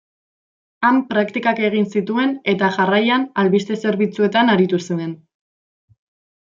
Han 0.87 0.95
praktikak 1.11 1.61
egin 1.67 1.85
zituen 1.99 2.33
eta 2.55 2.71
jarraian 2.79 3.29
albiste-zerbitzuetan 3.45 4.53
aritu 4.59 4.85
zuen. 4.85 5.17